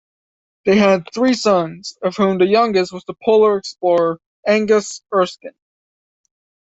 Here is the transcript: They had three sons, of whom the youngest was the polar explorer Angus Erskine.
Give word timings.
They 0.65 0.77
had 0.79 1.03
three 1.13 1.35
sons, 1.35 1.95
of 2.01 2.17
whom 2.17 2.39
the 2.39 2.47
youngest 2.47 2.91
was 2.91 3.05
the 3.05 3.13
polar 3.23 3.59
explorer 3.59 4.17
Angus 4.47 5.01
Erskine. 5.13 5.51